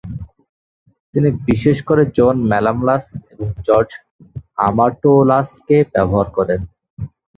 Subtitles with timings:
[1.13, 3.91] তিনি বিশেষ করে জন মালালাস এবং জর্জ
[4.57, 6.59] হামার্টোলাসকে ব্যবহার করেন।